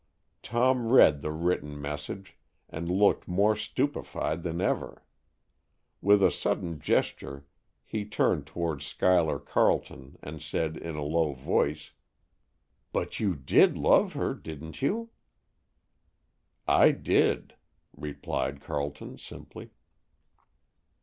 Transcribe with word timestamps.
Tom 0.41 0.87
read 0.87 1.21
the 1.21 1.29
written 1.31 1.79
message, 1.79 2.35
and 2.67 2.89
looked 2.89 3.27
more 3.27 3.55
stupefied 3.55 4.41
than 4.41 4.59
ever. 4.59 5.03
With 6.01 6.23
a 6.23 6.31
sudden 6.31 6.79
gesture 6.79 7.45
he 7.85 8.03
turned 8.05 8.47
towards 8.47 8.83
Schuyler 8.83 9.37
Carleton 9.37 10.17
and 10.23 10.41
said 10.41 10.75
in 10.75 10.95
a 10.95 11.03
low 11.03 11.33
voice, 11.33 11.91
"but 12.91 13.19
you 13.19 13.35
did 13.35 13.77
love 13.77 14.13
her, 14.13 14.33
didn't 14.33 14.81
you?" 14.81 15.11
"I 16.67 16.93
did," 16.93 17.53
replied 17.95 18.59
Carleton 18.59 19.19
simply. 19.19 19.69